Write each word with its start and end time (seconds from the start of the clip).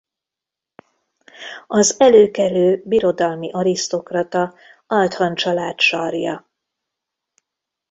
Az 1.67 1.99
előkelő 1.99 2.81
birodalmi 2.85 3.51
arisztokrata 3.51 4.53
Althan 4.87 5.35
család 5.35 5.79
sarja. 5.79 6.49